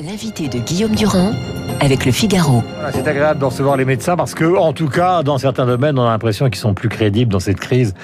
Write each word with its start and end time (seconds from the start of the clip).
L'invité 0.00 0.48
de 0.48 0.58
Guillaume 0.60 0.94
Durand 0.94 1.32
avec 1.80 2.06
le 2.06 2.12
Figaro. 2.12 2.62
C'est 2.92 3.08
agréable 3.08 3.40
de 3.40 3.44
recevoir 3.44 3.76
les 3.76 3.84
médecins 3.84 4.16
parce 4.16 4.34
que, 4.34 4.44
en 4.56 4.72
tout 4.72 4.88
cas, 4.88 5.24
dans 5.24 5.38
certains 5.38 5.66
domaines, 5.66 5.98
on 5.98 6.04
a 6.04 6.10
l'impression 6.10 6.48
qu'ils 6.50 6.60
sont 6.60 6.72
plus 6.72 6.88
crédibles 6.88 7.32
dans 7.32 7.40
cette 7.40 7.58
crise 7.58 7.94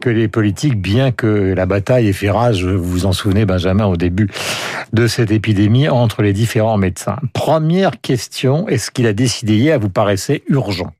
que 0.00 0.10
les 0.10 0.26
politiques, 0.26 0.80
bien 0.80 1.12
que 1.12 1.54
la 1.54 1.66
bataille 1.66 2.08
est 2.08 2.12
fait 2.12 2.30
rage. 2.30 2.64
Vous 2.64 2.82
vous 2.82 3.06
en 3.06 3.12
souvenez, 3.12 3.44
Benjamin, 3.44 3.86
au 3.86 3.96
début 3.96 4.30
de 4.92 5.06
cette 5.06 5.30
épidémie 5.30 5.88
entre 5.88 6.22
les 6.22 6.32
différents 6.32 6.76
médecins. 6.76 7.16
Première 7.32 8.00
question, 8.00 8.66
est-ce 8.68 8.90
qu'il 8.90 9.06
a 9.06 9.12
décidé 9.12 9.54
hier 9.54 9.78
vous 9.78 9.90
paraissait 9.90 10.42
urgent? 10.48 10.92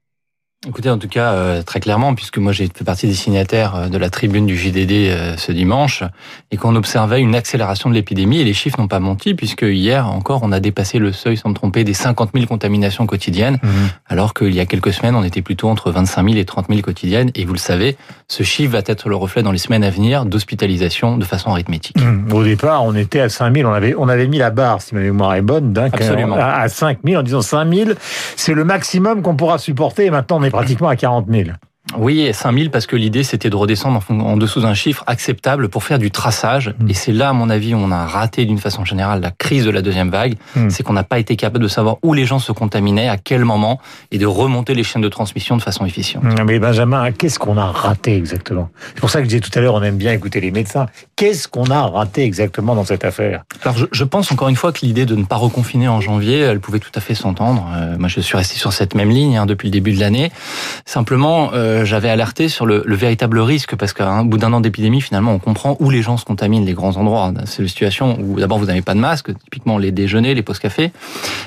Écoutez, 0.66 0.88
en 0.88 0.96
tout 0.96 1.08
cas, 1.08 1.32
euh, 1.32 1.62
très 1.62 1.78
clairement, 1.78 2.14
puisque 2.14 2.38
moi 2.38 2.52
j'ai 2.52 2.70
fait 2.74 2.84
partie 2.84 3.06
des 3.06 3.14
signataires 3.14 3.74
euh, 3.74 3.88
de 3.88 3.98
la 3.98 4.08
tribune 4.08 4.46
du 4.46 4.56
JDD 4.56 4.92
euh, 4.92 5.36
ce 5.36 5.52
dimanche, 5.52 6.02
et 6.50 6.56
qu'on 6.56 6.74
observait 6.74 7.20
une 7.20 7.34
accélération 7.34 7.90
de 7.90 7.94
l'épidémie, 7.94 8.40
et 8.40 8.44
les 8.44 8.54
chiffres 8.54 8.80
n'ont 8.80 8.88
pas 8.88 9.00
menti, 9.00 9.34
puisque 9.34 9.62
hier 9.62 10.08
encore, 10.08 10.40
on 10.42 10.52
a 10.52 10.60
dépassé 10.60 10.98
le 10.98 11.12
seuil, 11.12 11.36
sans 11.36 11.50
me 11.50 11.54
tromper, 11.54 11.84
des 11.84 11.92
50 11.92 12.30
000 12.34 12.46
contaminations 12.46 13.04
quotidiennes, 13.06 13.58
mmh. 13.62 13.68
alors 14.06 14.32
qu'il 14.32 14.54
y 14.54 14.60
a 14.60 14.64
quelques 14.64 14.94
semaines, 14.94 15.14
on 15.14 15.22
était 15.22 15.42
plutôt 15.42 15.68
entre 15.68 15.90
25 15.90 16.24
000 16.30 16.38
et 16.38 16.44
30 16.46 16.68
000 16.70 16.80
quotidiennes, 16.80 17.30
et 17.34 17.44
vous 17.44 17.52
le 17.52 17.58
savez, 17.58 17.98
ce 18.28 18.42
chiffre 18.42 18.72
va 18.72 18.80
être 18.86 19.10
le 19.10 19.16
reflet 19.16 19.42
dans 19.42 19.52
les 19.52 19.58
semaines 19.58 19.84
à 19.84 19.90
venir 19.90 20.24
d'hospitalisation 20.24 21.18
de 21.18 21.24
façon 21.26 21.50
arithmétique. 21.50 22.00
Mmh. 22.00 22.32
Au 22.32 22.42
départ, 22.42 22.84
on 22.84 22.94
était 22.94 23.20
à 23.20 23.28
5 23.28 23.54
000, 23.54 23.68
on 23.68 23.74
avait, 23.74 23.94
on 23.98 24.08
avait 24.08 24.28
mis 24.28 24.38
la 24.38 24.50
barre, 24.50 24.80
si 24.80 24.94
ma 24.94 25.02
mémoire 25.02 25.34
est 25.34 25.42
bonne, 25.42 25.74
d'un 25.74 25.90
à 26.40 26.68
5 26.68 27.00
000, 27.04 27.20
en 27.20 27.22
disant 27.22 27.42
5 27.42 27.70
000, 27.70 27.90
c'est 28.36 28.54
le 28.54 28.64
maximum 28.64 29.20
qu'on 29.20 29.36
pourra 29.36 29.58
supporter, 29.58 30.06
et 30.06 30.10
maintenant 30.10 30.38
on 30.40 30.42
est 30.42 30.53
pratiquement 30.54 30.88
à 30.88 30.96
40 30.96 31.28
000. 31.30 31.50
Oui, 31.98 32.30
5000 32.32 32.70
parce 32.70 32.86
que 32.86 32.96
l'idée 32.96 33.22
c'était 33.22 33.50
de 33.50 33.56
redescendre 33.56 34.00
en 34.10 34.36
dessous 34.36 34.60
d'un 34.60 34.74
chiffre 34.74 35.04
acceptable 35.06 35.68
pour 35.68 35.84
faire 35.84 35.98
du 35.98 36.10
traçage. 36.10 36.74
Hmm. 36.78 36.90
Et 36.90 36.94
c'est 36.94 37.12
là, 37.12 37.30
à 37.30 37.32
mon 37.32 37.50
avis, 37.50 37.74
on 37.74 37.90
a 37.90 38.06
raté 38.06 38.44
d'une 38.44 38.58
façon 38.58 38.84
générale 38.84 39.20
la 39.20 39.30
crise 39.30 39.64
de 39.64 39.70
la 39.70 39.82
deuxième 39.82 40.10
vague. 40.10 40.34
Hmm. 40.56 40.70
C'est 40.70 40.82
qu'on 40.82 40.92
n'a 40.92 41.04
pas 41.04 41.18
été 41.18 41.36
capable 41.36 41.62
de 41.62 41.68
savoir 41.68 41.96
où 42.02 42.12
les 42.14 42.24
gens 42.24 42.38
se 42.38 42.52
contaminaient, 42.52 43.08
à 43.08 43.16
quel 43.16 43.44
moment, 43.44 43.80
et 44.10 44.18
de 44.18 44.26
remonter 44.26 44.74
les 44.74 44.84
chaînes 44.84 45.02
de 45.02 45.08
transmission 45.08 45.56
de 45.56 45.62
façon 45.62 45.84
efficiente. 45.86 46.24
Hmm, 46.24 46.44
mais 46.44 46.58
Benjamin, 46.58 47.12
qu'est-ce 47.12 47.38
qu'on 47.38 47.56
a 47.56 47.66
raté 47.66 48.16
exactement? 48.16 48.70
C'est 48.94 49.00
pour 49.00 49.10
ça 49.10 49.18
que 49.18 49.24
je 49.24 49.28
disais 49.30 49.40
tout 49.40 49.56
à 49.58 49.60
l'heure, 49.60 49.74
on 49.74 49.82
aime 49.82 49.96
bien 49.96 50.12
écouter 50.12 50.40
les 50.40 50.50
médecins. 50.50 50.86
Qu'est-ce 51.16 51.48
qu'on 51.48 51.70
a 51.70 51.82
raté 51.82 52.24
exactement 52.24 52.74
dans 52.74 52.84
cette 52.84 53.04
affaire? 53.04 53.44
Alors, 53.62 53.76
je, 53.76 53.86
je, 53.90 54.04
pense 54.04 54.30
encore 54.32 54.48
une 54.48 54.56
fois 54.56 54.72
que 54.72 54.80
l'idée 54.84 55.06
de 55.06 55.14
ne 55.14 55.24
pas 55.24 55.36
reconfiner 55.36 55.88
en 55.88 56.00
janvier, 56.00 56.40
elle 56.40 56.60
pouvait 56.60 56.78
tout 56.78 56.92
à 56.94 57.00
fait 57.00 57.14
s'entendre. 57.14 57.68
Euh, 57.74 57.96
moi, 57.98 58.08
je 58.08 58.20
suis 58.20 58.36
resté 58.36 58.56
sur 58.56 58.72
cette 58.72 58.94
même 58.94 59.10
ligne 59.10 59.36
hein, 59.36 59.46
depuis 59.46 59.68
le 59.68 59.72
début 59.72 59.92
de 59.92 60.00
l'année. 60.00 60.30
Simplement, 60.84 61.50
euh, 61.54 61.83
j'avais 61.84 62.10
alerté 62.10 62.48
sur 62.48 62.66
le, 62.66 62.82
le, 62.84 62.94
véritable 62.96 63.38
risque 63.38 63.76
parce 63.76 63.92
qu'à 63.92 64.08
un 64.08 64.24
bout 64.24 64.38
d'un 64.38 64.52
an 64.52 64.60
d'épidémie, 64.60 65.00
finalement, 65.00 65.32
on 65.32 65.38
comprend 65.38 65.76
où 65.80 65.90
les 65.90 66.02
gens 66.02 66.16
se 66.16 66.24
contaminent, 66.24 66.64
les 66.64 66.72
grands 66.72 66.96
endroits. 66.96 67.32
C'est 67.46 67.62
une 67.62 67.68
situation 67.68 68.18
où 68.20 68.38
d'abord 68.38 68.58
vous 68.58 68.66
n'avez 68.66 68.82
pas 68.82 68.94
de 68.94 69.00
masque, 69.00 69.30
typiquement 69.44 69.78
les 69.78 69.92
déjeuners, 69.92 70.34
les 70.34 70.42
pauses 70.42 70.58
café, 70.58 70.92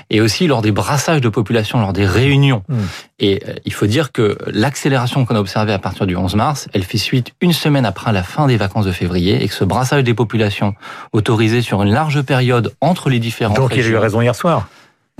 et 0.10 0.22
aussi 0.22 0.48
lors 0.48 0.62
des 0.62 0.72
brassages 0.72 1.22
de 1.22 1.30
population, 1.30 1.80
lors 1.80 1.94
des 1.94 2.06
réunions. 2.06 2.64
Mmh. 2.68 2.76
Et 3.20 3.44
euh, 3.48 3.54
il 3.66 3.74
faut 3.74 3.88
dire 3.88 4.12
que 4.12 4.38
l'accélération 4.48 5.26
qu'on 5.26 5.36
a 5.36 5.40
observée 5.40 5.74
à 5.74 5.80
partir 5.80 6.06
du 6.06 6.16
11 6.16 6.36
mars, 6.36 6.68
elle 6.74 6.84
fait 6.84 6.98
suite 6.98 7.34
une 7.42 7.54
semaine 7.54 7.86
après 7.86 8.12
la 8.12 8.24
fin 8.24 8.48
des 8.48 8.58
vacances 8.58 8.86
de 8.86 8.92
février, 8.92 9.44
et 9.44 9.48
que 9.48 9.54
ce 9.54 9.64
brassage 9.64 10.04
des 10.04 10.14
populations 10.14 10.76
autorisé 11.14 11.62
sur 11.62 11.82
une 11.82 11.92
large 11.92 12.22
période 12.22 12.74
entre 12.82 13.10
les 13.10 13.20
différents. 13.20 13.54
Donc 13.54 13.70
régions, 13.70 13.90
il 13.90 13.96
a 13.96 14.00
eu 14.00 14.02
raison 14.02 14.22
hier 14.22 14.36
soir. 14.36 14.68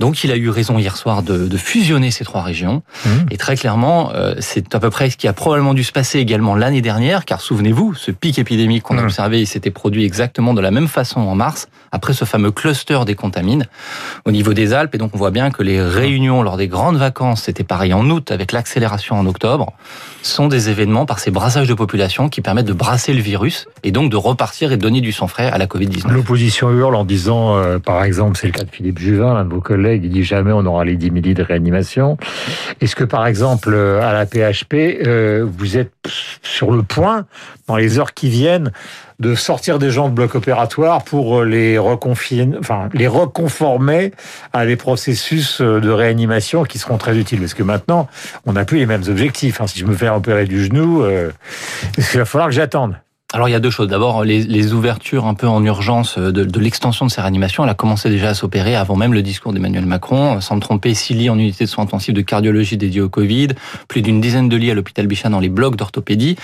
Donc 0.00 0.22
il 0.22 0.30
a 0.30 0.36
eu 0.36 0.48
raison 0.48 0.78
hier 0.78 0.96
soir 0.96 1.24
de, 1.24 1.48
de 1.48 1.56
fusionner 1.56 2.12
ces 2.12 2.24
trois 2.24 2.42
régions. 2.42 2.84
Mmh. 3.04 3.08
Et 3.32 3.36
très 3.36 3.56
clairement, 3.56 4.12
euh, 4.14 4.36
c'est 4.38 4.72
à 4.76 4.78
peu 4.78 4.90
près 4.90 5.10
ce 5.10 5.16
qui 5.16 5.26
a 5.26 5.32
probablement 5.32 5.74
dû 5.74 5.82
se 5.82 5.90
passer 5.90 6.20
également 6.20 6.54
l'année 6.54 6.82
dernière, 6.82 7.24
car 7.24 7.40
souvenez-vous, 7.40 7.94
ce 7.94 8.12
pic 8.12 8.38
épidémique 8.38 8.84
qu'on 8.84 8.96
a 8.96 9.02
mmh. 9.02 9.06
observé, 9.06 9.40
il 9.40 9.46
s'était 9.48 9.72
produit 9.72 10.04
exactement 10.04 10.54
de 10.54 10.60
la 10.60 10.70
même 10.70 10.86
façon 10.86 11.18
en 11.18 11.34
mars, 11.34 11.66
après 11.90 12.12
ce 12.12 12.24
fameux 12.24 12.52
cluster 12.52 13.00
des 13.06 13.16
contamines 13.16 13.66
au 14.24 14.30
niveau 14.30 14.54
des 14.54 14.72
Alpes. 14.72 14.94
Et 14.94 14.98
donc 14.98 15.10
on 15.14 15.18
voit 15.18 15.32
bien 15.32 15.50
que 15.50 15.64
les 15.64 15.82
réunions 15.82 16.44
lors 16.44 16.56
des 16.56 16.68
grandes 16.68 16.96
vacances, 16.96 17.42
c'était 17.42 17.64
pareil 17.64 17.92
en 17.92 18.08
août 18.08 18.30
avec 18.30 18.52
l'accélération 18.52 19.18
en 19.18 19.26
octobre, 19.26 19.72
sont 20.22 20.46
des 20.46 20.68
événements 20.70 21.06
par 21.06 21.18
ces 21.18 21.32
brassages 21.32 21.66
de 21.66 21.74
population 21.74 22.28
qui 22.28 22.40
permettent 22.40 22.66
de 22.66 22.72
brasser 22.72 23.14
le 23.14 23.20
virus 23.20 23.66
et 23.82 23.90
donc 23.90 24.12
de 24.12 24.16
repartir 24.16 24.70
et 24.70 24.76
de 24.76 24.82
donner 24.82 25.00
du 25.00 25.10
sang 25.10 25.26
frais 25.26 25.50
à 25.50 25.58
la 25.58 25.66
Covid-19. 25.66 26.12
L'opposition 26.12 26.70
hurle 26.70 26.94
en 26.94 27.04
disant, 27.04 27.56
euh, 27.56 27.80
par 27.80 28.04
exemple, 28.04 28.38
c'est 28.38 28.46
le 28.46 28.52
cas 28.52 28.62
de 28.62 28.70
Philippe 28.70 29.00
Juvin, 29.00 29.34
l'un 29.34 29.44
de 29.44 29.50
vos 29.50 29.60
collègues, 29.60 29.87
il 29.96 30.10
dit 30.10 30.24
jamais 30.24 30.52
on 30.52 30.64
aura 30.66 30.84
les 30.84 30.96
10 30.96 31.06
000 31.06 31.16
lits 31.16 31.34
de 31.34 31.42
réanimation. 31.42 32.16
Est-ce 32.80 32.96
que 32.96 33.04
par 33.04 33.26
exemple 33.26 33.74
à 33.74 34.12
la 34.12 34.26
PHP, 34.26 34.74
euh, 34.74 35.46
vous 35.48 35.76
êtes 35.76 35.92
sur 36.42 36.70
le 36.70 36.82
point, 36.82 37.26
dans 37.66 37.76
les 37.76 37.98
heures 37.98 38.14
qui 38.14 38.28
viennent, 38.28 38.72
de 39.18 39.34
sortir 39.34 39.78
des 39.78 39.90
gens 39.90 40.08
de 40.08 40.14
bloc 40.14 40.34
opératoire 40.34 41.02
pour 41.02 41.42
les 41.42 41.76
reconfiner, 41.76 42.56
enfin 42.58 42.88
les 42.94 43.08
reconformer 43.08 44.12
à 44.52 44.64
des 44.64 44.76
processus 44.76 45.60
de 45.60 45.90
réanimation 45.90 46.64
qui 46.64 46.78
seront 46.78 46.98
très 46.98 47.16
utiles? 47.16 47.40
Parce 47.40 47.54
que 47.54 47.62
maintenant, 47.62 48.08
on 48.46 48.52
n'a 48.52 48.64
plus 48.64 48.78
les 48.78 48.86
mêmes 48.86 49.04
objectifs. 49.08 49.60
Hein. 49.60 49.66
Si 49.66 49.78
je 49.80 49.86
me 49.86 49.94
fais 49.94 50.08
opérer 50.08 50.46
du 50.46 50.64
genou, 50.64 51.02
euh, 51.02 51.30
il 51.96 52.04
va 52.04 52.24
falloir 52.24 52.48
que 52.48 52.54
j'attende? 52.54 52.96
Alors 53.34 53.46
il 53.46 53.52
y 53.52 53.54
a 53.54 53.60
deux 53.60 53.68
choses. 53.68 53.88
D'abord, 53.88 54.24
les, 54.24 54.42
les, 54.44 54.72
ouvertures 54.72 55.26
un 55.26 55.34
peu 55.34 55.46
en 55.46 55.62
urgence 55.62 56.16
de, 56.16 56.30
de 56.30 56.60
l'extension 56.60 57.04
de 57.04 57.10
ces 57.10 57.20
réanimations, 57.20 57.62
elle 57.62 57.68
a 57.68 57.74
commencé 57.74 58.08
déjà 58.08 58.30
à 58.30 58.34
s'opérer 58.34 58.74
avant 58.74 58.96
même 58.96 59.12
le 59.12 59.20
discours 59.20 59.52
d'Emmanuel 59.52 59.84
Macron. 59.84 60.40
Sans 60.40 60.56
me 60.56 60.62
tromper, 60.62 60.94
six 60.94 61.12
lits 61.12 61.28
en 61.28 61.38
unité 61.38 61.64
de 61.64 61.68
soins 61.68 61.84
intensifs 61.84 62.14
de 62.14 62.22
cardiologie 62.22 62.78
dédiés 62.78 63.02
au 63.02 63.10
Covid, 63.10 63.48
plus 63.86 64.00
d'une 64.00 64.22
dizaine 64.22 64.48
de 64.48 64.56
lits 64.56 64.70
à 64.70 64.74
l'hôpital 64.74 65.06
Bichat 65.06 65.28
dans 65.28 65.40
les 65.40 65.50
blocs 65.50 65.76
d'orthopédie. 65.76 66.36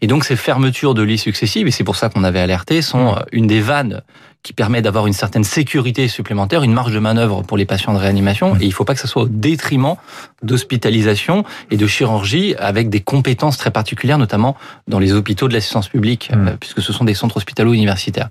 Et 0.00 0.08
donc 0.08 0.24
ces 0.24 0.34
fermetures 0.34 0.94
de 0.94 1.02
lits 1.02 1.18
successives, 1.18 1.68
et 1.68 1.70
c'est 1.70 1.84
pour 1.84 1.94
ça 1.94 2.08
qu'on 2.08 2.24
avait 2.24 2.40
alerté, 2.40 2.82
sont 2.82 3.14
une 3.30 3.46
des 3.46 3.60
vannes 3.60 4.02
qui 4.42 4.52
permet 4.52 4.82
d'avoir 4.82 5.06
une 5.06 5.12
certaine 5.12 5.44
sécurité 5.44 6.08
supplémentaire, 6.08 6.64
une 6.64 6.72
marge 6.72 6.92
de 6.92 6.98
manœuvre 6.98 7.42
pour 7.42 7.56
les 7.56 7.64
patients 7.64 7.92
de 7.92 7.98
réanimation. 7.98 8.56
Et 8.56 8.62
il 8.62 8.68
ne 8.68 8.72
faut 8.72 8.84
pas 8.84 8.94
que 8.94 9.00
ce 9.00 9.06
soit 9.06 9.22
au 9.22 9.28
détriment 9.28 9.94
d'hospitalisation 10.42 11.44
et 11.70 11.76
de 11.76 11.86
chirurgie 11.86 12.56
avec 12.58 12.90
des 12.90 13.00
compétences 13.00 13.56
très 13.56 13.70
particulières, 13.70 14.18
notamment 14.18 14.56
dans 14.88 14.98
les 14.98 15.12
hôpitaux 15.12 15.46
de 15.46 15.54
l'assistance 15.54 15.88
publique, 15.88 16.30
mmh. 16.32 16.48
euh, 16.48 16.56
puisque 16.58 16.82
ce 16.82 16.92
sont 16.92 17.04
des 17.04 17.14
centres 17.14 17.36
hospitalo-universitaires. 17.36 18.30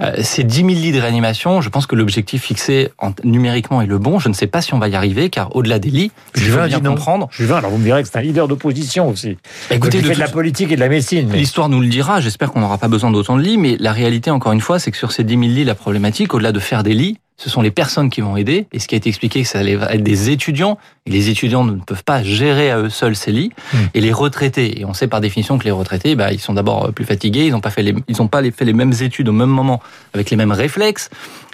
Euh, 0.00 0.12
ces 0.22 0.44
10 0.44 0.56
000 0.56 0.68
lits 0.68 0.92
de 0.92 1.00
réanimation, 1.00 1.60
je 1.60 1.68
pense 1.68 1.86
que 1.86 1.96
l'objectif 1.96 2.42
fixé 2.42 2.90
en, 2.98 3.12
numériquement 3.24 3.82
est 3.82 3.86
le 3.86 3.98
bon. 3.98 4.20
Je 4.20 4.28
ne 4.28 4.34
sais 4.34 4.46
pas 4.46 4.62
si 4.62 4.72
on 4.74 4.78
va 4.78 4.88
y 4.88 4.94
arriver, 4.94 5.30
car 5.30 5.56
au-delà 5.56 5.80
des 5.80 5.90
lits, 5.90 6.12
je 6.34 6.52
veux 6.52 6.66
bien 6.68 6.80
comprendre. 6.80 7.28
Juvin, 7.32 7.56
alors 7.56 7.72
vous 7.72 7.78
me 7.78 7.84
direz 7.84 8.02
que 8.02 8.08
c'est 8.08 8.18
un 8.18 8.22
leader 8.22 8.46
d'opposition 8.46 9.08
aussi. 9.08 9.36
Écoutez, 9.72 9.98
il 9.98 10.04
fait 10.04 10.14
de 10.14 10.20
la 10.20 10.28
politique 10.28 10.70
et 10.70 10.76
de 10.76 10.80
la 10.80 10.88
médecine. 10.88 11.28
Mais... 11.28 11.38
L'histoire 11.38 11.68
nous 11.68 11.80
le 11.80 11.88
dira. 11.88 12.20
J'espère 12.20 12.52
qu'on 12.52 12.60
n'aura 12.60 12.78
pas 12.78 12.88
besoin 12.88 13.10
d'autant 13.10 13.36
de 13.36 13.42
lits, 13.42 13.58
mais 13.58 13.76
la 13.80 13.92
réalité, 13.92 14.30
encore 14.30 14.52
une 14.52 14.60
fois, 14.60 14.78
c'est 14.78 14.92
que 14.92 14.96
sur 14.96 15.10
ces 15.10 15.24
10 15.24 15.38
000 15.38 15.39
lits, 15.48 15.64
la 15.64 15.74
problématique, 15.74 16.34
au-delà 16.34 16.52
de 16.52 16.60
faire 16.60 16.82
des 16.82 16.94
lits, 16.94 17.18
ce 17.40 17.48
sont 17.48 17.62
les 17.62 17.70
personnes 17.70 18.10
qui 18.10 18.20
vont 18.20 18.36
aider. 18.36 18.66
Et 18.70 18.78
ce 18.78 18.86
qui 18.86 18.94
a 18.94 18.98
été 18.98 19.08
expliqué, 19.08 19.44
ça 19.44 19.60
allait 19.60 19.72
être 19.72 20.02
des 20.02 20.28
étudiants. 20.28 20.76
Et 21.06 21.10
les 21.10 21.30
étudiants 21.30 21.64
ne 21.64 21.72
peuvent 21.72 22.04
pas 22.04 22.22
gérer 22.22 22.70
à 22.70 22.78
eux 22.78 22.90
seuls 22.90 23.16
ces 23.16 23.32
lits. 23.32 23.50
Mmh. 23.72 23.78
Et 23.94 24.00
les 24.02 24.12
retraités. 24.12 24.80
Et 24.80 24.84
on 24.84 24.92
sait 24.92 25.08
par 25.08 25.22
définition 25.22 25.56
que 25.56 25.64
les 25.64 25.70
retraités, 25.70 26.14
bah, 26.16 26.32
ils 26.32 26.38
sont 26.38 26.52
d'abord 26.52 26.92
plus 26.92 27.06
fatigués. 27.06 27.46
Ils 27.46 27.52
n'ont 27.52 27.62
pas 27.62 27.70
fait 27.70 27.82
les, 27.82 27.94
ils 28.08 28.28
pas 28.28 28.42
fait 28.50 28.66
les 28.66 28.74
mêmes 28.74 28.92
études 29.00 29.30
au 29.30 29.32
même 29.32 29.48
moment 29.48 29.80
avec 30.12 30.28
les 30.28 30.36
mêmes 30.36 30.52
réflexes. 30.52 31.08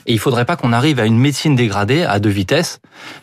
Et 0.06 0.12
il 0.12 0.18
faudrait 0.18 0.44
pas 0.44 0.56
qu'on 0.56 0.72
arrive 0.72 0.98
à 0.98 1.06
une 1.06 1.18
médecine 1.18 1.54
dégradée 1.54 2.02
à 2.02 2.18
deux 2.18 2.30
vitesses. 2.30 2.80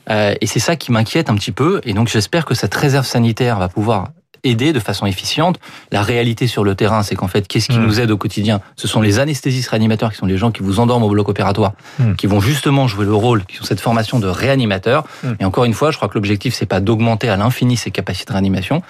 Euh, 0.10 0.34
et 0.40 0.48
c'est 0.48 0.60
ça 0.60 0.78
qui 0.78 0.94
m'inquiète 0.94 1.30
un 1.30 1.36
petit 1.36 1.52
peu. 1.52 1.82
Et 1.84 1.94
donc 1.94 2.08
j'espère 2.08 2.46
que 2.46 2.56
cette 2.56 2.74
réserve 2.76 3.06
sanitaire 3.06 3.60
va 3.60 3.68
pouvoir 3.68 4.10
aider 4.44 4.74
de 4.74 4.80
façon 4.80 5.06
efficiente. 5.06 5.60
La 5.92 6.02
réalité 6.02 6.48
sur 6.48 6.64
le 6.64 6.76
terrain, 6.76 7.04
c'est 7.04 7.16
qu'en 7.16 7.28
fait, 7.28 7.48
qu'est-ce 7.48 7.68
qui 7.68 7.80
mmh. 7.80 7.86
nous 7.86 8.00
aide 8.00 8.12
au 8.12 8.18
quotidien? 8.18 8.62
Ce 8.76 8.88
sont 8.88 9.02
les 9.02 9.20
anesthésistes 9.20 9.70
réanimateurs, 9.70 10.12
qui 10.12 10.18
sont 10.18 10.26
les 10.26 10.38
gens 10.38 10.52
qui 10.52 10.64
vous 10.64 10.80
endorment 10.80 11.04
au 11.04 11.10
bloc 11.10 11.30
opératoire, 11.30 11.74
mmh. 12.00 12.16
qui 12.16 12.28
vont 12.28 12.40
justement 12.40 12.88
jouer 12.88 13.06
le 13.06 13.14
rôle, 13.14 13.46
qui 13.46 13.62
ont 13.62 13.66
cette 13.66 13.82
formation 13.82 14.20
de 14.20 14.28
réanimateur. 14.28 15.06
Mmh. 15.24 15.28
Et 15.40 15.46
encore 15.46 15.66
une 15.66 15.74
fois, 15.74 15.92
je 15.92 15.98
crois 15.98 16.10
que 16.10 16.16
l'objectif, 16.16 16.54
c'est 16.54 16.66
pas 16.66 16.80
d'augmenter 16.80 17.30
à 17.30 17.38
l'infini 17.38 17.78
ces 17.78 17.92
capacités 17.92 18.28
de 18.28 18.34
réanimation. 18.34 18.82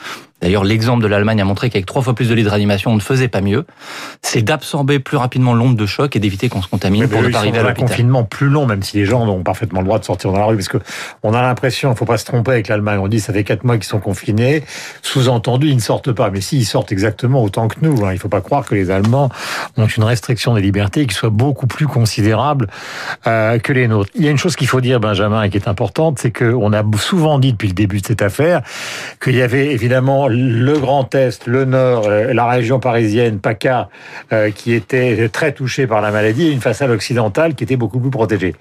D'ailleurs, 0.44 0.66
l'exemple 0.66 1.02
de 1.02 1.08
l'Allemagne 1.08 1.40
a 1.40 1.46
montré 1.46 1.70
qu'avec 1.70 1.86
trois 1.86 2.02
fois 2.02 2.14
plus 2.14 2.28
de 2.28 2.36
lits 2.36 2.44
de 2.44 2.50
réanimation, 2.50 2.92
on 2.92 2.96
ne 2.96 3.00
faisait 3.00 3.30
pas 3.30 3.40
mieux. 3.40 3.66
C'est 4.22 4.42
d'absorber 4.42 5.00
plus 5.00 5.16
rapidement 5.16 5.54
l'onde 5.54 5.78
de 5.78 5.86
choc 5.86 6.18
et 6.18 6.20
d'éviter 6.20 6.50
qu'on 6.50 6.62
se 6.62 6.68
contamine 6.68 7.08
pour 7.08 7.22
ne 7.22 7.30
pas 7.30 7.38
arriver 7.38 7.60
à 7.60 7.64
l'hôpital. 7.64 7.86
un 7.86 7.88
confinement 7.88 8.24
plus 8.26 8.50
long, 8.50 8.66
même 8.66 8.84
si 8.84 8.98
les 8.98 9.06
gens 9.06 9.26
ont 9.26 9.42
parfaitement 9.42 9.80
le 9.80 9.86
droit 9.86 10.00
de 10.00 10.04
sortir 10.04 10.34
dans 10.34 10.40
la 10.40 10.46
rue, 10.46 10.58
parce 10.58 10.68
que 10.68 10.80
on 11.24 11.34
a 11.34 11.42
l'impression, 11.42 11.94
il 11.94 11.96
faut 11.96 12.04
pas 12.04 12.18
se 12.18 12.26
tromper 12.26 12.52
avec 12.52 12.68
l'Allemagne. 12.68 13.00
On 13.00 13.08
dit 13.08 13.22
ça 13.22 13.32
fait 13.32 13.46
quatre 13.46 13.64
mois 13.64 13.78
qu'ils 13.78 13.86
sont 13.86 14.02
confinés. 14.02 14.66
Sous-entendu, 15.02 15.70
ils 15.70 15.78
ne 15.78 15.82
sortent 15.82 16.12
pas. 16.12 16.30
Mais 16.30 16.42
si, 16.42 16.58
ils 16.58 16.66
sortent 16.66 16.92
exactement 16.92 17.42
autant 17.42 17.70
que 17.70 17.78
nous. 17.82 18.04
Hein. 18.04 18.12
Il 18.12 18.16
ne 18.16 18.20
faut 18.20 18.28
pas 18.28 18.42
croire 18.42 18.66
que 18.66 18.76
les 18.76 18.92
Allemands 18.92 19.30
ont 19.78 19.88
une 19.88 20.04
restriction 20.04 20.56
des 20.56 20.62
libertés 20.62 21.08
qui 21.08 21.16
soit 21.16 21.30
beaucoup 21.30 21.68
plus 21.68 21.88
considérable 21.88 22.68
euh, 23.28 23.60
que 23.60 23.72
les 23.72 23.88
nôtres. 23.88 24.12
Il 24.16 24.26
y 24.26 24.28
a 24.28 24.32
une 24.32 24.38
chose 24.38 24.58
qu'il 24.58 24.68
faut 24.68 24.82
dire, 24.82 25.00
Benjamin, 25.00 25.42
et 25.44 25.50
qui 25.50 25.56
est 25.56 25.70
importante, 25.70 26.20
c'est 26.20 26.32
qu'on 26.32 26.74
a 26.74 26.84
souvent 26.98 27.40
dit 27.40 27.54
depuis 27.54 27.70
le 27.70 27.74
début 27.74 28.02
de 28.02 28.08
cette 28.08 28.22
affaire 28.22 28.62
qu'il 29.22 29.36
y 29.36 29.42
avait 29.42 29.72
évidemment 29.72 30.28
le 30.34 30.80
Grand 30.80 31.14
Est, 31.16 31.48
le 31.48 31.66
Nord, 31.66 32.08
euh, 32.08 32.34
la 32.34 32.48
région 32.48 32.80
parisienne, 32.80 33.40
PACA, 33.40 33.90
euh, 34.32 34.52
qui 34.52 34.74
était 34.74 35.30
très 35.30 35.52
touchée 35.52 35.88
par 35.88 36.02
la 36.02 36.12
maladie, 36.12 36.48
et 36.48 36.52
une 36.52 36.62
façade 36.62 36.90
occidentale 36.90 37.56
qui 37.56 37.64
était 37.64 37.76
beaucoup 37.76 38.00
plus 38.00 38.12
protégée. 38.12 38.56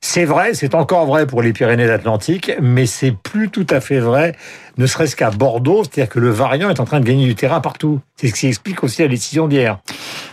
C'est 0.00 0.24
vrai, 0.24 0.54
c'est 0.54 0.74
encore 0.74 1.06
vrai 1.06 1.26
pour 1.26 1.42
les 1.42 1.52
Pyrénées-Atlantiques, 1.52 2.52
mais 2.60 2.86
c'est 2.86 3.12
plus 3.12 3.48
tout 3.48 3.66
à 3.70 3.80
fait 3.80 3.98
vrai, 3.98 4.36
ne 4.78 4.86
serait-ce 4.86 5.16
qu'à 5.16 5.30
Bordeaux, 5.30 5.82
c'est-à-dire 5.84 6.12
que 6.12 6.20
le 6.20 6.30
variant 6.30 6.68
est 6.68 6.80
en 6.80 6.84
train 6.84 7.00
de 7.00 7.04
gagner 7.04 7.26
du 7.26 7.34
terrain 7.34 7.60
partout. 7.60 8.00
C'est 8.16 8.28
ce 8.28 8.34
qui 8.34 8.46
explique 8.46 8.84
aussi 8.84 9.02
la 9.02 9.08
décision 9.08 9.48
d'hier. 9.48 9.78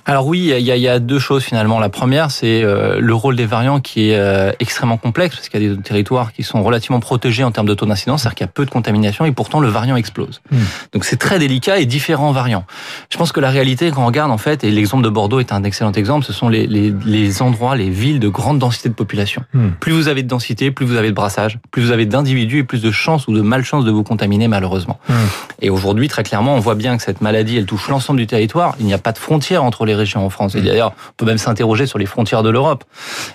Alors 0.06 0.28
oui, 0.28 0.40
il 0.40 0.66
y, 0.66 0.72
a, 0.72 0.76
il 0.76 0.82
y 0.82 0.88
a, 0.88 1.00
deux 1.00 1.18
choses 1.18 1.44
finalement. 1.44 1.80
La 1.80 1.88
première, 1.88 2.30
c'est 2.30 2.62
euh, 2.62 3.00
le 3.00 3.14
rôle 3.14 3.38
des 3.38 3.46
variants 3.46 3.80
qui 3.80 4.12
est 4.12 4.56
extrêmement 4.60 4.98
complexe 4.98 5.38
parce 5.38 5.50
qu'il 5.50 5.64
y 5.64 5.72
a 5.72 5.76
des 5.76 5.82
territoires 5.82 6.34
qui 6.34 6.44
sont 6.44 6.62
relativement 6.62 7.00
protégés 7.00 7.46
en 7.46 7.52
termes 7.52 7.68
de 7.68 7.74
taux 7.74 7.86
d'incidence, 7.86 8.24
c'est-à-dire 8.24 8.36
qu'il 8.36 8.46
y 8.46 8.50
a 8.50 8.52
peu 8.54 8.66
de 8.66 8.72
contamination 8.72 9.24
et 9.26 9.32
pourtant 9.32 9.62
le 9.62 9.70
variant 9.70 9.96
explose. 9.96 10.42
Hmm. 10.52 10.58
Donc 10.92 11.06
c'est 11.06 11.18
très 11.18 11.40
délicat 11.40 11.80
et 11.80 11.86
différents 11.86 12.32
variants. 12.32 12.66
Je 13.10 13.18
pense 13.18 13.32
que 13.32 13.40
la 13.40 13.50
réalité, 13.50 13.92
quand 13.92 14.04
on 14.04 14.08
regarde 14.08 14.32
en 14.32 14.38
fait, 14.38 14.64
et 14.64 14.72
l'exemple 14.72 15.04
de 15.04 15.10
Bordeaux 15.10 15.40
est 15.40 15.52
un 15.52 15.64
excellent 15.64 15.92
exemple, 15.92 16.26
ce 16.26 16.34
sont 16.34 16.50
les, 16.50 16.68
les, 16.68 16.94
les 17.06 17.42
endroits, 17.42 17.76
les 17.76 17.90
villes 17.90 18.20
de 18.20 18.30
grande 18.30 18.60
densité 18.60 18.90
de 18.90 18.94
population. 18.94 19.44
Hmm. 19.54 19.70
Plus 19.80 19.92
vous 19.92 20.08
avez 20.08 20.24
de 20.24 20.28
densité, 20.28 20.72
plus 20.72 20.86
vous 20.86 20.96
avez 20.96 21.10
de 21.10 21.16
brassage, 21.16 21.60
plus 21.72 21.84
vous 21.84 21.92
avez 21.92 22.06
d'individus 22.06 22.60
et 22.60 22.64
plus 22.64 22.82
de 22.82 22.92
chances 22.92 23.28
ou 23.28 23.34
de 23.34 23.42
malchance 23.42 23.86
de 23.86 23.92
vous 23.92 24.04
contaminer 24.04 24.48
malheureusement. 24.48 25.00
Hmm. 25.10 25.14
Et 25.62 25.70
aujourd'hui, 25.70 26.08
très 26.08 26.24
clairement, 26.24 26.56
on 26.56 26.60
voit 26.60 26.76
bien 26.76 26.98
que 26.98 27.04
cette 27.04 27.22
maladie, 27.22 27.58
elle 27.58 27.66
touche 27.66 27.88
l'ensemble 27.90 28.20
du 28.20 28.28
territoire. 28.28 28.76
Il 28.80 28.86
n'y 28.86 28.94
a 28.94 28.98
pas 28.98 29.12
de 29.12 29.18
frontières 29.18 29.64
entre 29.64 29.86
les 29.86 29.96
régions 29.96 30.26
en 30.26 30.30
France. 30.30 30.56
Et 30.56 30.62
mm. 30.62 30.66
d'ailleurs, 30.66 30.94
on 31.12 31.14
peut 31.18 31.26
même 31.26 31.38
s'interroger 31.38 31.86
sur 31.86 32.00
les 32.00 32.06
frontières 32.06 32.44
de 32.44 32.50
l'Europe. 32.50 32.84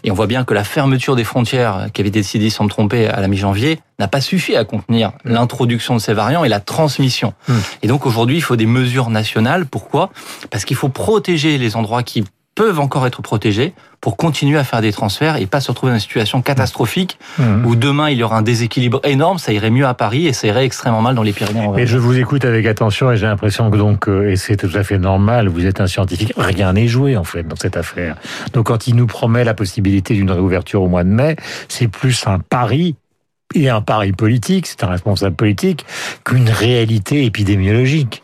Et 0.05 0.11
on 0.11 0.15
voit 0.15 0.27
bien 0.27 0.45
que 0.45 0.55
la 0.55 0.65
fermeture 0.65 1.17
des 1.17 1.25
frontières 1.25 1.89
qui 1.93 2.01
avait 2.01 2.09
été 2.09 2.21
décidée, 2.21 2.51
sans 2.51 2.65
me 2.65 2.69
tromper, 2.69 3.07
à 3.07 3.21
la 3.21 3.29
mi-janvier, 3.29 3.81
n'a 3.99 4.09
pas 4.09 4.21
suffi 4.21 4.57
à 4.57 4.65
contenir 4.65 5.11
mm. 5.25 5.33
l'introduction 5.33 5.95
de 5.95 6.01
ces 6.01 6.15
variants 6.15 6.45
et 6.45 6.49
la 6.49 6.61
transmission. 6.61 7.35
Mm. 7.49 7.55
Et 7.83 7.87
donc 7.89 8.07
aujourd'hui, 8.07 8.37
il 8.37 8.43
faut 8.43 8.57
des 8.57 8.67
mesures 8.67 9.11
nationales. 9.11 9.67
Pourquoi? 9.67 10.11
Parce 10.51 10.65
qu'il 10.65 10.77
faut 10.77 10.89
protéger 10.89 11.59
les 11.59 11.77
endroits 11.77 12.03
qui 12.03 12.25
peuvent 12.59 12.81
encore 12.81 13.07
être 13.07 13.23
protégés 13.23 13.73
pour 14.01 14.17
continuer 14.17 14.59
à 14.59 14.65
faire 14.65 14.81
des 14.81 14.93
transferts 14.93 15.37
et 15.37 15.47
pas 15.47 15.61
se 15.61 15.71
retrouver 15.71 15.93
dans 15.93 15.97
une 15.97 16.01
situation 16.01 16.43
catastrophique 16.43 17.17
mmh. 17.39 17.65
où 17.65 17.77
demain 17.77 18.11
il 18.11 18.19
y 18.19 18.25
aura 18.25 18.37
un 18.37 18.43
déséquilibre 18.43 19.01
énorme, 19.05 19.39
ça 19.39 19.53
irait 19.53 19.71
mieux 19.71 19.87
à 19.87 19.95
Paris 19.95 20.27
et 20.27 20.33
ça 20.33 20.49
irait 20.49 20.65
extrêmement 20.65 21.01
mal 21.01 21.15
dans 21.15 21.23
les 21.23 21.33
Pyrénées. 21.33 21.69
Mais 21.73 21.87
je 21.87 21.99
vous 21.99 22.19
écoute 22.19 22.45
avec 22.45 22.67
attention 22.67 23.13
et 23.13 23.17
j'ai 23.17 23.27
l'impression 23.27 23.71
que 23.71 23.77
donc, 23.77 24.09
euh, 24.09 24.31
et 24.31 24.35
c'est 24.35 24.57
tout 24.57 24.71
à 24.75 24.83
fait 24.83 24.99
normal, 24.99 25.47
vous 25.47 25.67
êtes 25.67 25.81
un 25.81 25.87
scientifique, 25.87 26.33
rien 26.37 26.73
n'est 26.73 26.89
joué 26.89 27.17
en 27.17 27.23
fait 27.23 27.45
dans 27.45 27.55
cette 27.55 27.77
affaire. 27.77 28.17
Donc 28.55 28.67
quand 28.67 28.89
il 28.89 28.97
nous 28.97 29.07
promet 29.07 29.45
la 29.45 29.55
possibilité 29.55 30.15
d'une 30.15 30.33
réouverture 30.33 30.83
au 30.83 30.89
mois 30.89 31.05
de 31.05 31.11
mai, 31.11 31.37
c'est 31.69 31.87
plus 31.87 32.27
un 32.27 32.41
pari 32.41 32.97
et 33.55 33.69
un 33.69 33.81
pari 33.81 34.13
politique, 34.13 34.67
c'est 34.67 34.85
un 34.85 34.89
responsable 34.89 35.37
politique, 35.37 35.87
qu'une 36.25 36.49
réalité 36.49 37.25
épidémiologique. 37.25 38.23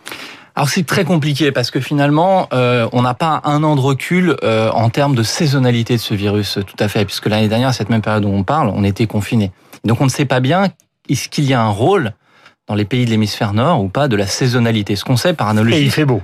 Alors 0.56 0.68
c'est 0.68 0.86
très 0.86 1.04
compliqué 1.04 1.50
parce 1.50 1.70
que 1.70 1.80
finalement, 1.80 2.48
euh, 2.52 2.88
on 2.92 3.02
n'a 3.02 3.14
pas 3.14 3.40
un 3.44 3.64
an 3.64 3.74
de 3.74 3.80
recul 3.80 4.36
euh, 4.44 4.70
en 4.70 4.88
termes 4.88 5.16
de 5.16 5.24
saisonnalité 5.24 5.94
de 5.94 6.00
ce 6.00 6.14
virus, 6.14 6.58
tout 6.64 6.76
à 6.78 6.88
fait, 6.88 7.04
puisque 7.04 7.26
l'année 7.26 7.48
dernière, 7.48 7.68
à 7.68 7.72
cette 7.72 7.90
même 7.90 8.02
période 8.02 8.24
où 8.24 8.28
on 8.28 8.44
parle, 8.44 8.70
on 8.72 8.84
était 8.84 9.06
confiné. 9.06 9.50
Donc 9.84 10.00
on 10.00 10.04
ne 10.04 10.10
sait 10.10 10.26
pas 10.26 10.40
bien 10.40 10.68
est-ce 11.08 11.28
qu'il 11.28 11.44
y 11.44 11.54
a 11.54 11.60
un 11.60 11.70
rôle 11.70 12.12
dans 12.68 12.74
les 12.74 12.84
pays 12.84 13.04
de 13.04 13.10
l'hémisphère 13.10 13.52
nord 13.52 13.82
ou 13.82 13.88
pas 13.88 14.08
de 14.08 14.16
la 14.16 14.26
saisonnalité. 14.26 14.96
Ce 14.96 15.04
qu'on 15.04 15.16
sait 15.16 15.34
par 15.34 15.48
analogie. 15.48 15.76
Et 15.76 15.82
il 15.82 15.90
fait 15.90 16.04
beau. 16.04 16.22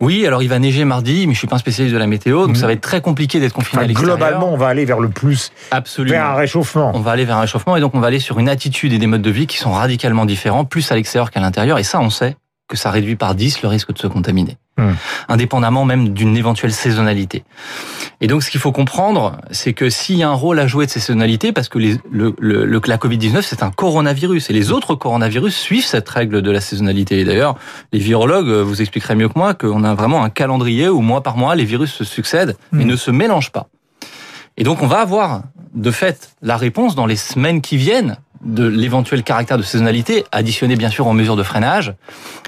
Oui, 0.00 0.26
alors 0.26 0.42
il 0.42 0.48
va 0.48 0.58
neiger 0.58 0.86
mardi, 0.86 1.26
mais 1.26 1.34
je 1.34 1.38
suis 1.38 1.46
pas 1.46 1.56
un 1.56 1.58
spécialiste 1.58 1.92
de 1.92 1.98
la 1.98 2.06
météo, 2.06 2.46
donc 2.46 2.56
ça 2.56 2.66
va 2.66 2.72
être 2.72 2.80
très 2.80 3.02
compliqué 3.02 3.38
d'être 3.38 3.52
confiné 3.52 3.82
à 3.82 3.86
l'extérieur. 3.86 4.16
Globalement, 4.16 4.50
on 4.50 4.56
va 4.56 4.68
aller 4.68 4.86
vers 4.86 4.98
le 4.98 5.10
plus, 5.10 5.52
Absolument. 5.70 6.16
vers 6.16 6.26
un 6.26 6.34
réchauffement. 6.34 6.92
On 6.94 7.00
va 7.00 7.10
aller 7.10 7.26
vers 7.26 7.36
un 7.36 7.42
réchauffement 7.42 7.76
et 7.76 7.80
donc 7.80 7.94
on 7.94 8.00
va 8.00 8.06
aller 8.06 8.18
sur 8.18 8.38
une 8.38 8.48
attitude 8.48 8.94
et 8.94 8.98
des 8.98 9.06
modes 9.06 9.20
de 9.20 9.30
vie 9.30 9.46
qui 9.46 9.58
sont 9.58 9.72
radicalement 9.72 10.24
différents, 10.24 10.64
plus 10.64 10.90
à 10.90 10.94
l'extérieur 10.94 11.30
qu'à 11.30 11.40
l'intérieur. 11.40 11.78
Et 11.78 11.82
ça, 11.82 12.00
on 12.00 12.08
sait 12.08 12.36
que 12.66 12.78
ça 12.78 12.90
réduit 12.90 13.16
par 13.16 13.34
10 13.34 13.60
le 13.62 13.68
risque 13.68 13.92
de 13.92 13.98
se 13.98 14.06
contaminer, 14.06 14.56
hmm. 14.78 14.92
indépendamment 15.28 15.84
même 15.84 16.10
d'une 16.10 16.36
éventuelle 16.36 16.72
saisonnalité. 16.72 17.44
Et 18.22 18.26
donc, 18.26 18.42
ce 18.42 18.50
qu'il 18.50 18.60
faut 18.60 18.72
comprendre, 18.72 19.38
c'est 19.50 19.72
que 19.72 19.88
s'il 19.88 20.16
y 20.16 20.22
a 20.22 20.28
un 20.28 20.34
rôle 20.34 20.58
à 20.58 20.66
jouer 20.66 20.84
de 20.84 20.90
ces 20.90 21.00
saisonnalités, 21.00 21.52
parce 21.52 21.70
que 21.70 21.78
les, 21.78 21.96
le, 22.10 22.34
le, 22.38 22.66
la 22.86 22.96
Covid-19, 22.98 23.40
c'est 23.42 23.62
un 23.62 23.70
coronavirus, 23.70 24.50
et 24.50 24.52
les 24.52 24.72
autres 24.72 24.94
coronavirus 24.94 25.56
suivent 25.56 25.86
cette 25.86 26.08
règle 26.08 26.42
de 26.42 26.50
la 26.50 26.60
saisonnalité. 26.60 27.20
Et 27.20 27.24
d'ailleurs, 27.24 27.56
les 27.92 27.98
virologues 27.98 28.50
vous 28.50 28.82
expliqueraient 28.82 29.14
mieux 29.14 29.28
que 29.28 29.38
moi 29.38 29.54
qu'on 29.54 29.84
a 29.84 29.94
vraiment 29.94 30.22
un 30.22 30.30
calendrier 30.30 30.88
où 30.88 31.00
mois 31.00 31.22
par 31.22 31.38
mois, 31.38 31.54
les 31.54 31.64
virus 31.64 31.92
se 31.92 32.04
succèdent 32.04 32.56
et 32.74 32.84
hmm. 32.84 32.86
ne 32.86 32.96
se 32.96 33.10
mélangent 33.10 33.52
pas. 33.52 33.68
Et 34.58 34.64
donc, 34.64 34.82
on 34.82 34.86
va 34.86 34.98
avoir, 34.98 35.44
de 35.74 35.90
fait, 35.90 36.32
la 36.42 36.58
réponse 36.58 36.94
dans 36.94 37.06
les 37.06 37.16
semaines 37.16 37.62
qui 37.62 37.78
viennent 37.78 38.18
de 38.44 38.66
l'éventuel 38.66 39.22
caractère 39.22 39.56
de 39.56 39.62
saisonnalité, 39.62 40.24
additionné 40.32 40.76
bien 40.76 40.90
sûr 40.90 41.06
aux 41.06 41.12
mesures 41.12 41.36
de 41.36 41.42
freinage. 41.42 41.94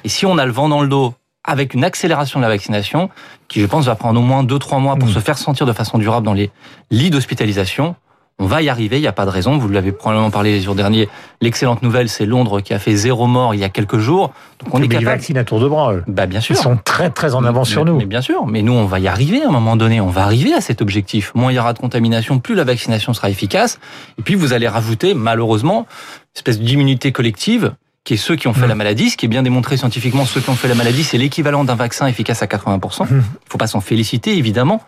Et 0.04 0.08
si 0.08 0.26
on 0.26 0.38
a 0.38 0.44
le 0.44 0.52
vent 0.52 0.68
dans 0.68 0.82
le 0.82 0.88
dos 0.88 1.14
avec 1.44 1.74
une 1.74 1.84
accélération 1.84 2.38
de 2.38 2.44
la 2.44 2.48
vaccination, 2.48 3.10
qui 3.48 3.60
je 3.60 3.66
pense 3.66 3.86
va 3.86 3.94
prendre 3.94 4.20
au 4.20 4.22
moins 4.22 4.44
2-3 4.44 4.80
mois 4.80 4.96
pour 4.96 5.08
mmh. 5.08 5.12
se 5.12 5.18
faire 5.18 5.38
sentir 5.38 5.66
de 5.66 5.72
façon 5.72 5.98
durable 5.98 6.24
dans 6.24 6.34
les 6.34 6.50
lits 6.90 7.10
d'hospitalisation, 7.10 7.96
on 8.38 8.46
va 8.46 8.60
y 8.60 8.68
arriver, 8.68 8.98
il 8.98 9.02
n'y 9.02 9.06
a 9.06 9.12
pas 9.12 9.24
de 9.24 9.30
raison. 9.30 9.56
Vous 9.56 9.68
l'avez 9.68 9.92
probablement 9.92 10.30
parlé 10.30 10.50
les 10.52 10.62
jours 10.62 10.74
derniers. 10.74 11.08
L'excellente 11.40 11.82
nouvelle, 11.82 12.08
c'est 12.08 12.26
Londres 12.26 12.60
qui 12.60 12.74
a 12.74 12.80
fait 12.80 12.96
zéro 12.96 13.26
mort 13.26 13.54
il 13.54 13.60
y 13.60 13.64
a 13.64 13.68
quelques 13.68 13.98
jours. 13.98 14.32
Donc 14.58 14.74
on 14.74 14.78
mais 14.78 14.86
est 14.86 14.88
capable. 14.88 15.02
Ils 15.02 15.14
vaccinent 15.14 15.38
à 15.38 15.44
tour 15.44 15.60
de 15.60 15.68
bras. 15.68 15.92
Eux. 15.92 16.02
Bah 16.08 16.26
bien 16.26 16.40
sûr. 16.40 16.56
Ils 16.56 16.58
sont 16.58 16.76
très 16.76 17.10
très 17.10 17.36
en 17.36 17.44
avance 17.44 17.68
sur 17.68 17.84
nous. 17.84 17.96
Mais 17.96 18.06
bien 18.06 18.20
sûr. 18.20 18.46
Mais 18.46 18.62
nous, 18.62 18.72
on 18.72 18.86
va 18.86 18.98
y 18.98 19.06
arriver 19.06 19.42
à 19.42 19.48
un 19.48 19.52
moment 19.52 19.76
donné. 19.76 20.00
On 20.00 20.08
va 20.08 20.24
arriver 20.24 20.54
à 20.54 20.60
cet 20.60 20.82
objectif. 20.82 21.32
Moins 21.36 21.52
il 21.52 21.54
y 21.54 21.58
aura 21.58 21.72
de 21.72 21.78
contamination, 21.78 22.40
plus 22.40 22.56
la 22.56 22.64
vaccination 22.64 23.12
sera 23.12 23.30
efficace. 23.30 23.78
Et 24.18 24.22
puis 24.22 24.34
vous 24.34 24.52
allez 24.52 24.66
rajouter, 24.66 25.14
malheureusement, 25.14 25.80
une 25.80 26.36
espèce 26.38 26.58
d'immunité 26.58 27.12
collective 27.12 27.74
qui 28.04 28.14
est 28.14 28.18
ceux 28.18 28.36
qui 28.36 28.48
ont 28.48 28.54
fait 28.54 28.66
mm. 28.66 28.68
la 28.68 28.74
maladie. 28.74 29.10
Ce 29.10 29.16
qui 29.16 29.26
est 29.26 29.28
bien 29.28 29.42
démontré 29.42 29.76
scientifiquement, 29.76 30.24
ceux 30.24 30.40
qui 30.40 30.50
ont 30.50 30.56
fait 30.56 30.68
la 30.68 30.74
maladie, 30.74 31.04
c'est 31.04 31.18
l'équivalent 31.18 31.64
d'un 31.64 31.74
vaccin 31.74 32.06
efficace 32.06 32.42
à 32.42 32.46
80%. 32.46 33.06
Il 33.10 33.16
mm. 33.16 33.24
faut 33.48 33.58
pas 33.58 33.66
s'en 33.66 33.80
féliciter, 33.80 34.36
évidemment, 34.36 34.82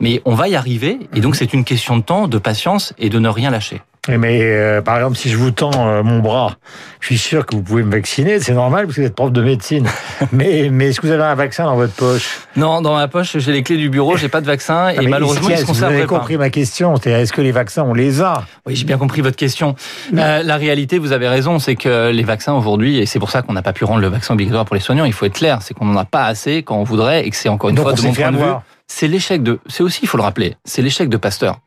mais 0.00 0.22
on 0.24 0.34
va 0.34 0.48
y 0.48 0.56
arriver. 0.56 0.98
Et 1.14 1.20
donc, 1.20 1.34
mm. 1.34 1.38
c'est 1.38 1.52
une 1.52 1.64
question 1.64 1.96
de 1.96 2.02
temps, 2.02 2.28
de 2.28 2.38
patience 2.38 2.92
et 2.98 3.08
de 3.08 3.18
ne 3.18 3.28
rien 3.28 3.50
lâcher. 3.50 3.82
Mais 4.08 4.40
euh, 4.42 4.82
par 4.82 4.96
exemple, 4.96 5.16
si 5.16 5.28
je 5.28 5.36
vous 5.36 5.50
tends 5.50 5.88
euh, 5.88 6.02
mon 6.02 6.20
bras, 6.20 6.56
je 7.00 7.06
suis 7.06 7.18
sûr 7.18 7.46
que 7.46 7.54
vous 7.54 7.62
pouvez 7.62 7.82
me 7.82 7.90
vacciner. 7.90 8.40
C'est 8.40 8.54
normal 8.54 8.86
parce 8.86 8.96
que 8.96 9.00
vous 9.02 9.06
êtes 9.06 9.14
prof 9.14 9.32
de 9.32 9.42
médecine. 9.42 9.86
mais 10.32 10.68
mais 10.70 10.88
est-ce 10.88 11.00
que 11.00 11.06
vous 11.06 11.12
avez 11.12 11.24
un 11.24 11.34
vaccin 11.34 11.64
dans 11.64 11.76
votre 11.76 11.92
poche? 11.92 12.40
Non, 12.56 12.80
dans 12.80 12.94
ma 12.94 13.08
poche, 13.08 13.36
j'ai 13.38 13.52
les 13.52 13.62
clés 13.62 13.76
du 13.76 13.90
bureau. 13.90 14.16
J'ai 14.16 14.28
pas 14.28 14.40
de 14.40 14.46
vaccin 14.46 14.88
et 14.88 15.06
malheureusement, 15.06 15.48
ils 15.50 15.58
se 15.58 15.64
Vous 15.64 15.82
avez 15.82 16.06
compris 16.06 16.36
ma 16.36 16.50
question. 16.50 16.94
Est-ce 16.94 17.32
que 17.32 17.42
les 17.42 17.52
vaccins, 17.52 17.82
on 17.82 17.94
les 17.94 18.22
a? 18.22 18.44
Oui, 18.66 18.76
j'ai 18.76 18.84
bien 18.84 18.98
compris 18.98 19.20
votre 19.20 19.36
question. 19.36 19.74
Euh, 20.16 20.42
la 20.42 20.56
réalité, 20.56 20.98
vous 20.98 21.12
avez 21.12 21.28
raison, 21.28 21.58
c'est 21.58 21.76
que 21.76 22.10
les 22.10 22.24
vaccins 22.24 22.54
aujourd'hui, 22.54 22.98
et 22.98 23.06
c'est 23.06 23.18
pour 23.18 23.30
ça 23.30 23.42
qu'on 23.42 23.52
n'a 23.52 23.62
pas 23.62 23.72
pu 23.72 23.84
rendre 23.84 24.00
le 24.00 24.08
vaccin 24.08 24.34
obligatoire 24.34 24.64
pour 24.64 24.74
les 24.74 24.80
soignants. 24.80 25.04
Il 25.04 25.12
faut 25.12 25.26
être 25.26 25.34
clair, 25.34 25.58
c'est 25.62 25.74
qu'on 25.74 25.86
n'en 25.86 25.96
a 25.96 26.04
pas 26.04 26.24
assez 26.24 26.62
quand 26.62 26.76
on 26.76 26.84
voudrait 26.84 27.26
et 27.26 27.30
que 27.30 27.36
c'est 27.36 27.48
encore 27.48 27.70
une 27.70 27.76
fois 27.76 27.92
de 27.92 28.02
mon 28.02 28.12
point 28.12 28.32
de 28.32 28.36
vue. 28.36 28.52
C'est 28.88 29.08
l'échec 29.08 29.42
de. 29.42 29.58
C'est 29.66 29.82
aussi, 29.82 30.00
il 30.02 30.08
faut 30.08 30.16
le 30.16 30.22
rappeler, 30.22 30.54
c'est 30.64 30.80
l'échec 30.80 31.08
de 31.08 31.16
Pasteur 31.16 31.58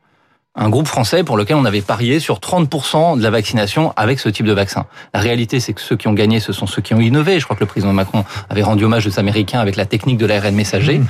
un 0.56 0.68
groupe 0.68 0.88
français 0.88 1.22
pour 1.22 1.36
lequel 1.36 1.56
on 1.56 1.64
avait 1.64 1.80
parié 1.80 2.18
sur 2.18 2.38
30% 2.38 3.16
de 3.16 3.22
la 3.22 3.30
vaccination 3.30 3.92
avec 3.96 4.18
ce 4.18 4.28
type 4.28 4.46
de 4.46 4.52
vaccin. 4.52 4.86
La 5.14 5.20
réalité, 5.20 5.60
c'est 5.60 5.72
que 5.72 5.80
ceux 5.80 5.96
qui 5.96 6.08
ont 6.08 6.12
gagné, 6.12 6.40
ce 6.40 6.52
sont 6.52 6.66
ceux 6.66 6.82
qui 6.82 6.92
ont 6.92 7.00
innové. 7.00 7.38
Je 7.38 7.44
crois 7.44 7.54
que 7.54 7.60
le 7.60 7.68
président 7.68 7.92
Macron 7.92 8.24
avait 8.48 8.62
rendu 8.62 8.84
hommage 8.84 9.06
aux 9.06 9.18
Américains 9.20 9.60
avec 9.60 9.76
la 9.76 9.86
technique 9.86 10.18
de 10.18 10.26
l'ARN 10.26 10.54
messager. 10.54 10.98
Mmh. 10.98 11.06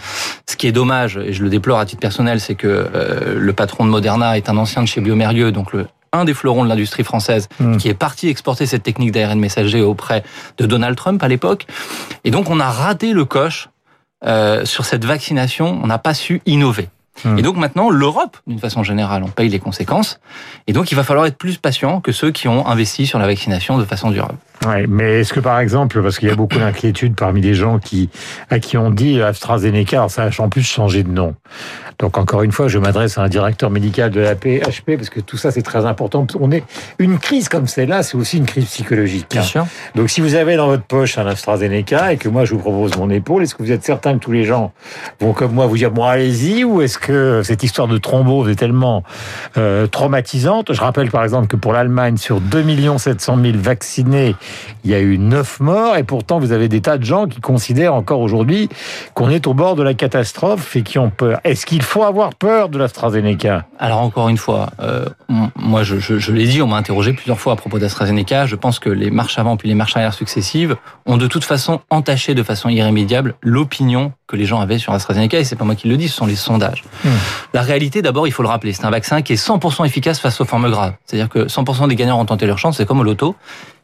Ce 0.47 0.57
qui 0.57 0.67
est 0.67 0.73
dommage, 0.73 1.17
et 1.17 1.33
je 1.33 1.43
le 1.43 1.49
déplore 1.49 1.79
à 1.79 1.87
titre 1.87 2.01
personnel, 2.01 2.39
c'est 2.39 2.55
que 2.55 2.67
euh, 2.67 3.39
le 3.39 3.53
patron 3.55 3.87
de 3.87 3.91
Moderna 3.91 4.37
est 4.37 4.51
un 4.51 4.59
ancien 4.59 4.83
de 4.83 4.89
chez 4.89 5.01
Biomérieux, 5.01 5.53
donc 5.53 5.73
le, 5.73 5.87
un 6.13 6.27
des 6.27 6.35
fleurons 6.35 6.65
de 6.65 6.69
l'industrie 6.69 7.05
française, 7.05 7.49
mmh. 7.61 7.79
qui 7.79 7.89
est 7.89 7.95
parti 7.95 8.29
exporter 8.29 8.67
cette 8.67 8.83
technique 8.83 9.13
d'ARN 9.13 9.39
messager 9.41 9.81
auprès 9.81 10.23
de 10.59 10.67
Donald 10.67 10.97
Trump 10.97 11.23
à 11.23 11.29
l'époque. 11.29 11.67
Et 12.25 12.31
donc 12.31 12.51
on 12.51 12.61
a 12.61 12.71
raté 12.71 13.15
le 13.15 13.25
coche 13.25 13.71
euh, 14.27 14.67
sur 14.67 14.85
cette 14.85 15.07
vaccination, 15.07 15.81
on 15.83 15.87
n'a 15.87 15.99
pas 15.99 16.13
su 16.13 16.43
innover. 16.45 16.91
Hmm. 17.25 17.39
Et 17.39 17.43
donc 17.43 17.57
maintenant, 17.57 17.91
l'Europe, 17.91 18.39
d'une 18.47 18.59
façon 18.59 18.83
générale, 18.83 19.23
on 19.25 19.29
paye 19.29 19.49
les 19.49 19.59
conséquences. 19.59 20.21
Et 20.67 20.73
donc 20.73 20.91
il 20.91 20.95
va 20.95 21.05
falloir 21.05 21.27
être 21.27 21.37
plus 21.37 21.59
patient 21.59 22.01
que 22.01 22.13
ceux 22.13 22.31
qui 22.31 22.49
ont 22.49 22.67
investi 22.67 23.07
sur 23.07 23.19
la 23.19 23.27
vaccination 23.27 23.79
de 23.79 23.85
façon 23.85 24.11
durable. 24.11 24.39
Ouais, 24.67 24.87
mais 24.87 25.21
est-ce 25.21 25.33
que 25.33 25.41
par 25.41 25.59
exemple, 25.59 26.03
parce 26.03 26.19
qu'il 26.19 26.29
y 26.29 26.33
a 26.33 26.35
beaucoup 26.35 26.59
d'inquiétudes 26.59 27.15
parmi 27.15 27.41
les 27.41 27.55
gens 27.55 27.79
qui 27.79 28.11
à 28.51 28.59
qui 28.59 28.77
on 28.77 28.91
dit 28.91 29.23
AstraZeneca, 29.23 29.97
alors 29.97 30.11
ça 30.11 30.25
a 30.25 30.43
en 30.43 30.51
plus 30.51 30.63
changé 30.63 31.03
de 31.03 31.11
nom. 31.11 31.35
Donc 31.99 32.19
encore 32.19 32.43
une 32.43 32.53
fois, 32.53 32.69
je 32.69 32.79
m'adresse 32.79 33.17
à 33.17 33.23
un 33.23 33.29
directeur 33.29 33.71
médical 33.71 34.11
de 34.11 34.21
la 34.21 34.35
PHP 34.35 34.97
parce 34.97 35.09
que 35.09 35.21
tout 35.21 35.39
ça 35.39 35.51
c'est 35.51 35.63
très 35.63 35.87
important. 35.87 36.27
On 36.39 36.51
est 36.51 36.63
une 36.99 37.19
crise 37.19 37.49
comme 37.49 37.67
celle-là, 37.67 38.03
c'est 38.03 38.17
aussi 38.17 38.37
une 38.37 38.45
crise 38.45 38.67
psychologique. 38.67 39.27
Bien 39.31 39.43
sûr. 39.43 39.67
Donc 39.95 40.11
si 40.11 40.21
vous 40.21 40.35
avez 40.35 40.57
dans 40.57 40.67
votre 40.67 40.85
poche 40.85 41.17
un 41.17 41.27
AstraZeneca 41.27 42.13
et 42.13 42.19
que 42.19 42.29
moi 42.29 42.45
je 42.45 42.53
vous 42.53 42.61
propose 42.61 42.97
mon 42.99 43.09
épaule, 43.09 43.43
est-ce 43.43 43.55
que 43.55 43.63
vous 43.63 43.73
êtes 43.73 43.85
certain 43.85 44.15
que 44.15 44.19
tous 44.19 44.33
les 44.33 44.45
gens 44.45 44.73
vont 45.21 45.33
comme 45.33 45.53
moi 45.53 45.67
vous 45.67 45.79
dire 45.79 45.91
bon 45.91 46.05
allez-y 46.05 46.65
ou 46.65 46.83
est-ce 46.83 46.99
que 47.01 47.43
cette 47.45 47.63
histoire 47.63 47.89
de 47.89 47.99
thrombose 47.99 48.49
est 48.49 48.57
tellement 48.57 49.03
euh, 49.57 49.87
traumatisante. 49.87 50.73
Je 50.73 50.81
rappelle 50.81 51.11
par 51.11 51.25
exemple 51.25 51.47
que 51.47 51.57
pour 51.57 51.73
l'Allemagne, 51.73 52.17
sur 52.17 52.41
2 52.41 52.65
700 52.99 53.39
000 53.43 53.59
vaccinés, 53.59 54.37
il 54.85 54.91
y 54.91 54.95
a 54.95 55.01
eu 55.01 55.19
9 55.19 55.61
morts 55.61 55.97
et 55.97 56.05
pourtant 56.05 56.39
vous 56.39 56.53
avez 56.53 56.69
des 56.69 56.81
tas 56.81 56.99
de 56.99 57.05
gens 57.05 57.27
qui 57.27 57.41
considèrent 57.41 57.95
encore 57.95 58.21
aujourd'hui 58.21 58.69
qu'on 59.15 59.31
est 59.31 59.47
au 59.47 59.55
bord 59.55 59.77
de 59.77 59.83
la 59.83 59.95
catastrophe 59.95 60.77
et 60.77 60.83
qui 60.83 60.99
ont 60.99 61.11
peur. 61.11 61.41
Est-ce 61.45 61.67
qu'il 61.67 61.83
faut 61.83 62.05
avoir 62.05 62.35
peur 62.35 62.69
de 62.69 62.79
l'AstraZeneca? 62.79 63.67
Alors 63.79 64.01
encore 64.01 64.29
une 64.29 64.39
fois, 64.39 64.71
euh, 64.81 65.05
moi 65.57 65.83
je, 65.83 65.99
je, 65.99 66.33
l'ai 66.33 66.47
dit, 66.47 66.63
on 66.63 66.67
m'a 66.67 66.77
interrogé 66.77 67.13
plusieurs 67.13 67.41
fois 67.41 67.55
à 67.55 67.57
propos 67.57 67.79
d'AstraZeneca. 67.79 68.47
Je 68.47 68.57
pense 68.57 68.79
que 68.79 68.91
les 68.91 69.11
marches 69.11 69.39
avant 69.39 69.57
puis 69.57 69.69
les 69.69 69.75
marches 69.75 69.97
arrière 69.97 70.15
successives 70.15 70.77
ont 71.07 71.17
de 71.17 71.27
toute 71.27 71.45
façon 71.45 71.81
entaché 71.91 72.35
de 72.35 72.43
façon 72.43 72.69
irrémédiable 72.69 73.35
l'opinion 73.43 74.13
que 74.27 74.37
les 74.37 74.45
gens 74.45 74.61
avaient 74.61 74.79
sur 74.79 74.93
AstraZeneca 74.93 75.39
et 75.39 75.45
c'est 75.45 75.57
pas 75.57 75.65
moi 75.65 75.75
qui 75.75 75.89
le 75.89 75.97
dis, 75.97 76.09
ce 76.09 76.17
sont 76.17 76.27
les 76.27 76.37
sondages. 76.37 76.85
Hmm. 77.05 77.09
La 77.53 77.63
réalité, 77.63 78.03
d'abord, 78.03 78.27
il 78.27 78.33
faut 78.33 78.43
le 78.43 78.49
rappeler, 78.49 78.73
c'est 78.73 78.85
un 78.85 78.91
vaccin 78.91 79.23
qui 79.23 79.33
est 79.33 79.43
100% 79.43 79.85
efficace 79.87 80.21
face 80.21 80.41
aux 80.41 80.45
formes 80.45 80.71
graves. 80.71 80.95
C'est-à-dire 81.05 81.29
que 81.29 81.47
100% 81.47 81.89
des 81.89 81.97
gagnants 81.97 82.21
ont 82.21 82.25
tenté 82.25 82.47
leur 82.47 82.59
chance, 82.59 82.77
c'est 82.77 82.87
comme 82.87 83.01
au 83.01 83.05
loto. 83.05 83.37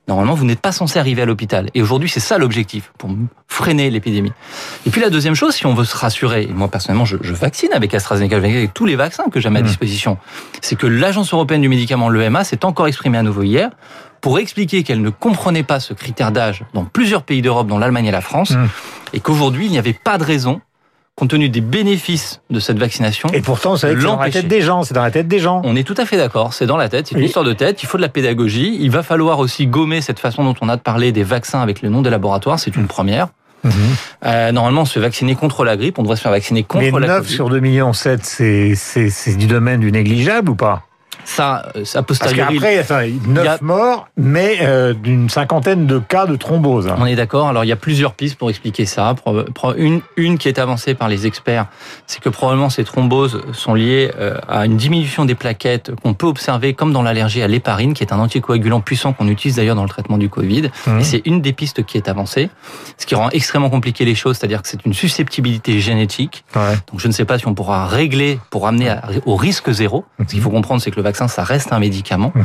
Normalement, 0.09 0.35
vous 0.35 0.45
n'êtes 0.45 0.61
pas 0.61 0.71
censé 0.71 1.01
arriver 1.01 1.23
à 1.23 1.25
l'hôpital. 1.25 1.69
Et 1.75 1.83
aujourd'hui, 1.83 2.09
c'est 2.09 2.21
ça 2.21 2.39
l'objectif, 2.39 2.93
pour 2.97 3.11
freiner 3.49 3.91
l'épidémie. 3.91 4.33
Et 4.87 4.91
puis 4.91 5.01
la 5.01 5.11
deuxième 5.11 5.35
chose, 5.35 5.55
si 5.55 5.67
on 5.67 5.75
veut 5.75 5.85
se 5.85 5.97
rassurer, 5.97 6.45
et 6.45 6.53
moi 6.53 6.69
personnellement, 6.69 7.05
je, 7.05 7.17
je 7.21 7.35
vaccine 7.35 7.73
avec 7.73 7.93
AstraZeneca, 7.93 8.37
avec 8.37 8.73
tous 8.73 8.87
les 8.87 8.95
vaccins 8.95 9.25
que 9.33 9.41
j'ai 9.41 9.49
à 9.49 9.51
ma 9.51 9.61
hmm. 9.61 9.65
disposition, 9.65 10.19
c'est 10.61 10.77
que 10.77 10.87
l'Agence 10.87 11.33
européenne 11.33 11.61
du 11.61 11.69
médicament, 11.69 12.09
l'EMA, 12.09 12.45
s'est 12.45 12.65
encore 12.65 12.87
exprimée 12.87 13.19
à 13.19 13.23
nouveau 13.23 13.43
hier 13.43 13.71
pour 14.21 14.39
expliquer 14.39 14.85
qu'elle 14.85 15.03
ne 15.03 15.11
comprenait 15.11 15.65
pas 15.65 15.81
ce 15.81 15.93
critère 15.93 16.31
d'âge 16.31 16.65
dans 16.73 16.85
plusieurs 16.85 17.25
pays 17.25 17.43
d'Europe, 17.43 17.67
dont 17.67 17.79
l'Allemagne 17.79 18.07
et 18.07 18.13
la 18.13 18.21
France, 18.21 18.53
mmh. 18.53 18.69
et 19.15 19.21
qu'aujourd'hui, 19.21 19.67
il 19.67 19.73
n'y 19.73 19.79
avait 19.79 19.93
pas 19.93 20.19
de 20.19 20.25
raison 20.25 20.61
compte 21.17 21.31
tenu 21.31 21.49
des 21.49 21.63
bénéfices 21.63 22.43
de 22.51 22.61
cette 22.61 22.79
vaccination. 22.79 23.31
Et 23.33 23.41
pourtant, 23.41 23.77
c'est 23.77 23.95
dans 23.97 24.19
la 24.19 24.31
tête 24.31 24.49
des 24.49 24.61
gens. 24.61 24.83
C'est 24.83 24.93
dans 24.93 25.03
la 25.03 25.11
tête 25.11 25.27
des 25.27 25.39
gens. 25.39 25.63
On 25.65 25.75
est 25.75 25.83
tout 25.83 25.95
à 25.97 26.05
fait 26.05 26.19
d'accord. 26.19 26.53
C'est 26.53 26.67
dans 26.67 26.77
la 26.77 26.91
tête. 26.91 27.09
C'est 27.09 27.17
une 27.17 27.25
histoire 27.25 27.45
de 27.45 27.55
tête. 27.55 27.83
Il 27.83 27.87
faut 27.87 27.97
de 27.97 28.03
la 28.03 28.11
pédagogie. 28.11 28.77
Il 28.81 28.91
va 28.91 29.03
falloir 29.03 29.39
aussi 29.39 29.67
gommer 29.67 30.03
cette 30.03 30.19
façon 30.19 30.45
dont 30.45 30.55
on 30.61 30.69
a 30.69 30.77
de 30.77 30.83
parler 30.83 31.13
des 31.13 31.23
vaccins 31.23 31.63
avec 31.63 31.81
le 31.81 31.89
nom 31.89 32.03
des 32.03 32.11
laboratoires. 32.11 32.61
C'est 32.61 32.77
une 32.77 32.87
première. 32.87 33.29
Mmh. 33.65 33.71
Euh, 34.27 34.53
normalement, 34.53 34.83
on 34.83 34.85
se 34.85 34.93
fait 34.93 35.01
vacciner 35.01 35.35
contre 35.35 35.65
la 35.65 35.79
grippe. 35.79 35.99
On 35.99 36.03
devrait 36.03 36.17
se 36.17 36.21
faire 36.21 36.33
vacciner 36.33 36.63
contre 36.65 36.85
Mais 36.85 36.91
la 36.91 37.19
9 37.19 37.27
sur 37.27 37.49
2 37.49 37.61
millions 37.61 37.95
7, 37.95 38.23
c'est 38.23 39.37
du 39.37 39.47
domaine 39.47 39.81
du 39.81 39.91
négligeable 39.91 40.51
ou 40.51 40.55
pas? 40.55 40.83
Ça, 41.25 41.73
ça 41.85 42.03
posteriori. 42.03 42.59
Parce 42.59 42.87
qu'après, 42.87 43.13
9 43.27 43.63
morts, 43.63 44.09
mais 44.17 44.59
euh, 44.63 44.95
d'une 44.95 45.29
cinquantaine 45.29 45.87
de 45.87 45.99
cas 45.99 46.27
de 46.27 46.37
thrombose. 46.37 46.93
On 46.99 47.07
est 47.07 47.17
d'accord. 47.17 47.49
Alors, 47.49 47.65
il 47.65 47.69
y 47.69 47.73
a 47.73 47.77
plusieurs 47.77 48.15
pistes 48.15 48.37
pour 48.37 48.51
expliquer 48.51 48.87
ça. 48.87 49.15
Une, 49.77 50.01
une 50.17 50.39
qui 50.39 50.49
est 50.49 50.59
avancée 50.59 50.95
par 50.95 51.09
les 51.09 51.27
experts, 51.27 51.67
c'est 52.07 52.21
que 52.21 52.29
probablement 52.29 52.71
ces 52.71 52.85
thromboses 52.85 53.43
sont 53.53 53.75
liées 53.75 54.11
euh, 54.19 54.39
à 54.49 54.67
une 54.67 54.77
diminution 54.77 55.25
des 55.25 55.35
plaquettes 55.35 55.93
qu'on 56.03 56.15
peut 56.15 56.27
observer 56.27 56.75
comme 56.75 56.93
dans 56.93 57.03
l'allergie 57.03 57.43
à 57.43 57.49
l'héparine, 57.49 57.95
qui 57.95 58.03
est 58.03 58.13
un 58.13 58.19
anticoagulant 58.19 58.81
puissant 58.81 59.13
qu'on 59.13 59.29
utilise 59.29 59.57
d'ailleurs 59.57 59.77
dans 59.77 59.83
le 59.83 59.89
traitement 59.89 60.19
du 60.19 60.29
Covid. 60.29 60.71
Mmh. 60.87 60.99
Et 61.01 61.05
c'est 61.05 61.23
une 61.25 61.41
des 61.41 61.53
pistes 61.53 61.85
qui 61.85 61.97
est 61.97 62.09
avancée, 62.09 62.51
ce 62.99 63.07
qui 63.07 63.15
rend 63.15 63.31
extrêmement 63.31 63.71
compliqué 63.71 64.05
les 64.05 64.15
choses, 64.15 64.39
c'est-à-dire 64.39 64.63
que 64.63 64.69
c'est 64.69 64.85
une 64.85 64.95
susceptibilité 64.95 65.81
génétique. 65.81 66.45
Ouais. 66.55 66.75
Donc, 66.91 67.01
je 67.01 67.09
ne 67.09 67.13
sais 67.13 67.25
pas 67.25 67.39
si 67.39 67.47
on 67.47 67.55
pourra 67.55 67.87
régler 67.87 68.39
pour 68.51 68.67
amener 68.67 68.95
au 69.25 69.37
risque 69.37 69.71
zéro. 69.71 70.05
Ce 70.21 70.25
qu'il 70.25 70.41
faut 70.41 70.51
comprendre, 70.51 70.81
c'est 70.83 70.91
que 70.91 70.97
le 70.97 71.03
vaccin 71.07 71.29
ça 71.29 71.45
reste 71.45 71.73
un 71.73 71.79
médicament. 71.79 72.33
Mhm. 72.35 72.45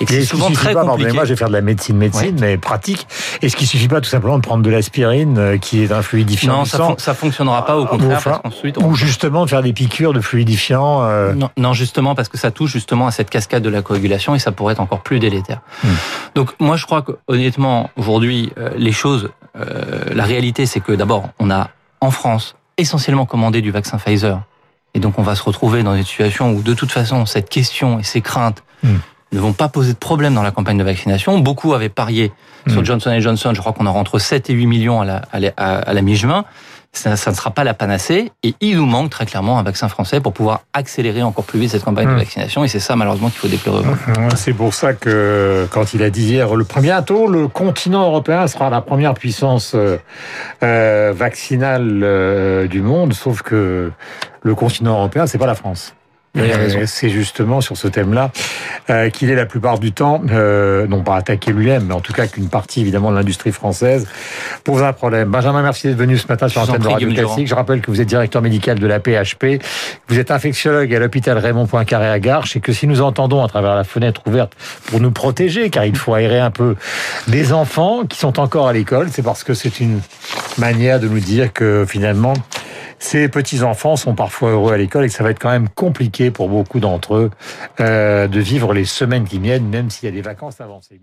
Et 0.00 0.04
que 0.04 0.12
c'est 0.12 0.24
souvent 0.24 0.50
très 0.50 0.74
pas, 0.74 0.84
compliqué. 0.84 1.12
Moi, 1.12 1.24
je 1.24 1.30
vais 1.30 1.36
faire 1.36 1.48
de 1.48 1.52
la 1.52 1.60
médecine, 1.60 1.96
médecine, 1.96 2.36
mais 2.40 2.56
pratique. 2.56 3.06
Est-ce 3.40 3.56
qu'il 3.56 3.66
suffit 3.66 3.88
pas 3.88 4.00
tout 4.00 4.08
simplement 4.08 4.36
de 4.36 4.42
prendre 4.42 4.62
de 4.62 4.70
l'aspirine, 4.70 5.38
euh, 5.38 5.58
qui 5.58 5.82
est 5.82 5.92
un 5.92 6.02
fluidifiant 6.02 6.58
Non, 6.58 6.64
ça, 6.64 6.94
ça 6.98 7.14
fonctionnera 7.14 7.64
pas, 7.64 7.76
au 7.76 7.86
contraire. 7.86 8.40
Ou 8.78 8.94
justement 8.94 9.44
de 9.44 9.50
faire 9.50 9.62
des 9.62 9.72
piqûres 9.72 10.12
de 10.12 10.20
fluidifiants. 10.20 11.02
Euh... 11.02 11.32
Non, 11.34 11.50
non, 11.56 11.72
justement, 11.72 12.14
parce 12.14 12.28
que 12.28 12.38
ça 12.38 12.50
touche 12.50 12.72
justement 12.72 13.06
à 13.06 13.10
cette 13.10 13.30
cascade 13.30 13.62
de 13.62 13.70
la 13.70 13.82
coagulation 13.82 14.34
et 14.34 14.38
ça 14.38 14.52
pourrait 14.52 14.72
être 14.72 14.80
encore 14.80 15.00
plus 15.00 15.18
délétère. 15.18 15.60
Hmm. 15.82 15.88
Donc, 16.34 16.50
moi, 16.60 16.76
je 16.76 16.86
crois 16.86 17.02
que 17.02 17.12
honnêtement, 17.28 17.90
aujourd'hui, 17.96 18.52
euh, 18.58 18.70
les 18.76 18.92
choses, 18.92 19.30
euh, 19.56 20.04
la 20.12 20.24
réalité, 20.24 20.66
c'est 20.66 20.80
que 20.80 20.92
d'abord, 20.92 21.30
on 21.38 21.50
a 21.50 21.70
en 22.00 22.10
France 22.10 22.56
essentiellement 22.78 23.26
commandé 23.26 23.60
du 23.62 23.70
vaccin 23.70 23.98
Pfizer 23.98 24.40
et 24.94 25.00
donc 25.00 25.18
on 25.18 25.22
va 25.22 25.34
se 25.34 25.42
retrouver 25.42 25.82
dans 25.82 25.94
une 25.94 26.04
situation 26.04 26.52
où 26.52 26.62
de 26.62 26.74
toute 26.74 26.92
façon 26.92 27.26
cette 27.26 27.48
question 27.48 27.98
et 27.98 28.02
ces 28.02 28.20
craintes 28.20 28.62
mm. 28.82 28.94
ne 29.32 29.40
vont 29.40 29.52
pas 29.52 29.68
poser 29.68 29.92
de 29.92 29.98
problème 29.98 30.34
dans 30.34 30.42
la 30.42 30.50
campagne 30.50 30.78
de 30.78 30.84
vaccination. 30.84 31.38
Beaucoup 31.38 31.74
avaient 31.74 31.88
parié 31.88 32.32
sur 32.68 32.82
mm. 32.82 32.84
Johnson 32.84 33.20
Johnson. 33.20 33.52
Je 33.54 33.60
crois 33.60 33.72
qu'on 33.72 33.86
aura 33.86 33.98
entre 33.98 34.18
7 34.18 34.50
et 34.50 34.52
8 34.52 34.66
millions 34.66 35.00
à 35.00 35.04
la, 35.04 35.22
à 35.56 35.92
la 35.92 36.02
mi-juin 36.02 36.44
ça, 36.92 37.16
ça, 37.16 37.30
ne 37.30 37.36
sera 37.36 37.50
pas 37.50 37.64
la 37.64 37.74
panacée. 37.74 38.30
Et 38.42 38.54
il 38.60 38.76
nous 38.76 38.86
manque 38.86 39.10
très 39.10 39.24
clairement 39.24 39.58
un 39.58 39.62
vaccin 39.62 39.88
français 39.88 40.20
pour 40.20 40.32
pouvoir 40.32 40.60
accélérer 40.74 41.22
encore 41.22 41.44
plus 41.44 41.58
vite 41.58 41.70
cette 41.70 41.84
campagne 41.84 42.06
de 42.06 42.12
mmh. 42.12 42.18
vaccination. 42.18 42.64
Et 42.64 42.68
c'est 42.68 42.80
ça, 42.80 42.96
malheureusement, 42.96 43.30
qu'il 43.30 43.38
faut 43.38 43.48
déplorer. 43.48 43.84
Mmh. 43.84 44.36
C'est 44.36 44.52
pour 44.52 44.74
ça 44.74 44.92
que, 44.92 45.66
quand 45.70 45.94
il 45.94 46.02
a 46.02 46.10
dit 46.10 46.24
hier, 46.24 46.54
le 46.54 46.64
premier 46.64 46.98
tour, 47.06 47.28
le 47.28 47.48
continent 47.48 48.02
européen 48.02 48.46
sera 48.46 48.68
la 48.68 48.82
première 48.82 49.14
puissance 49.14 49.72
euh, 49.74 49.96
euh, 50.62 51.12
vaccinale 51.16 52.00
euh, 52.02 52.68
du 52.68 52.82
monde, 52.82 53.14
sauf 53.14 53.42
que 53.42 53.90
le 54.42 54.54
continent 54.54 54.92
européen, 54.92 55.26
c'est 55.26 55.38
pas 55.38 55.46
la 55.46 55.54
France. 55.54 55.94
C'est 56.86 57.10
justement 57.10 57.60
sur 57.60 57.76
ce 57.76 57.88
thème-là 57.88 58.30
euh, 58.88 59.10
qu'il 59.10 59.28
est 59.28 59.34
la 59.34 59.44
plupart 59.44 59.78
du 59.78 59.92
temps, 59.92 60.22
euh, 60.30 60.86
non 60.86 61.02
pas 61.02 61.16
attaqué 61.16 61.52
lui-même, 61.52 61.84
mais 61.88 61.94
en 61.94 62.00
tout 62.00 62.14
cas 62.14 62.26
qu'une 62.26 62.48
partie 62.48 62.80
évidemment 62.80 63.10
de 63.10 63.16
l'industrie 63.16 63.52
française 63.52 64.06
pose 64.64 64.82
un 64.82 64.94
problème. 64.94 65.28
Benjamin, 65.28 65.60
merci 65.60 65.88
d'être 65.88 65.98
venu 65.98 66.16
ce 66.16 66.26
matin 66.26 66.48
sur 66.48 66.60
l'antenne 66.62 66.80
de 66.80 66.88
Radio 66.88 67.10
Classique. 67.10 67.46
Je 67.46 67.54
rappelle 67.54 67.82
que 67.82 67.90
vous 67.90 68.00
êtes 68.00 68.08
directeur 68.08 68.40
médical 68.40 68.78
de 68.78 68.86
la 68.86 68.98
PHP, 68.98 69.62
vous 70.08 70.18
êtes 70.18 70.30
infectiologue 70.30 70.94
à 70.94 70.98
l'hôpital 70.98 71.36
Raymond 71.36 71.66
Poincaré 71.66 72.08
à 72.08 72.18
Garches 72.18 72.56
et 72.56 72.60
que 72.60 72.72
si 72.72 72.86
nous 72.86 73.02
entendons 73.02 73.44
à 73.44 73.48
travers 73.48 73.74
la 73.74 73.84
fenêtre 73.84 74.22
ouverte 74.26 74.54
pour 74.86 75.00
nous 75.00 75.10
protéger, 75.10 75.68
car 75.68 75.84
il 75.84 75.96
faut 75.96 76.14
aérer 76.14 76.40
un 76.40 76.50
peu 76.50 76.76
des 77.28 77.52
enfants 77.52 78.06
qui 78.06 78.18
sont 78.18 78.40
encore 78.40 78.68
à 78.68 78.72
l'école, 78.72 79.08
c'est 79.12 79.22
parce 79.22 79.44
que 79.44 79.52
c'est 79.52 79.80
une 79.80 80.00
manière 80.56 80.98
de 80.98 81.08
nous 81.08 81.20
dire 81.20 81.52
que 81.52 81.84
finalement 81.86 82.32
ces 82.98 83.28
petits-enfants 83.28 83.96
sont 83.96 84.14
parfois 84.14 84.50
heureux 84.50 84.72
à 84.72 84.76
l'école 84.76 85.04
et 85.04 85.08
que 85.08 85.14
ça 85.14 85.24
va 85.24 85.30
être 85.30 85.40
quand 85.40 85.50
même 85.50 85.68
compliqué 85.68 86.30
pour 86.30 86.48
beaucoup 86.48 86.80
d'entre 86.80 87.14
eux 87.14 87.30
euh, 87.80 88.28
de 88.28 88.40
vivre 88.40 88.74
les 88.74 88.84
semaines 88.84 89.24
qui 89.24 89.38
viennent, 89.38 89.68
même 89.68 89.90
s'il 89.90 90.08
y 90.08 90.12
a 90.12 90.14
des 90.14 90.22
vacances 90.22 90.60
avancées. 90.60 91.00